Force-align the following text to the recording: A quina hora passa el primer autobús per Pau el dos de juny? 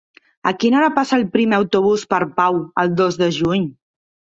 A 0.51 0.53
quina 0.63 0.79
hora 0.79 0.89
passa 0.95 1.19
el 1.19 1.27
primer 1.37 1.57
autobús 1.59 2.09
per 2.17 2.23
Pau 2.43 2.61
el 2.87 2.95
dos 3.05 3.25
de 3.25 3.33
juny? 3.41 3.75